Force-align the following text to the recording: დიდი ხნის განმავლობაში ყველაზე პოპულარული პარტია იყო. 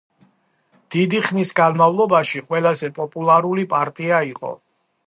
დიდი 0.95 1.19
ხნის 1.27 1.51
განმავლობაში 1.61 2.43
ყველაზე 2.49 2.93
პოპულარული 2.99 3.71
პარტია 3.77 4.27
იყო. 4.35 4.57